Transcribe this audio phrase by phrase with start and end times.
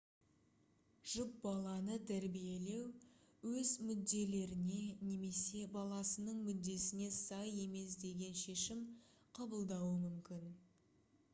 [1.09, 2.85] жұп баланы тәрбиелеу
[3.59, 8.81] өз мүдделеріне немесе баласының мүддесіне сай емес деген шешім
[9.41, 10.49] қабылдауы мүмкін